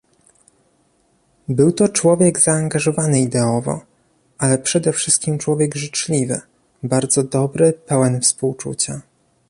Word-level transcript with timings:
Był 1.49 1.71
to 1.71 1.89
człowiek 1.89 2.39
zaangażowany 2.39 3.19
ideowo, 3.21 3.81
ale 4.37 4.57
przede 4.57 4.91
wszystkim 4.93 5.37
człowiek 5.37 5.75
życzliwy, 5.75 6.41
bardzo 6.83 7.23
dobry, 7.23 7.73
pełen 7.73 8.21
współczucia 8.21 9.01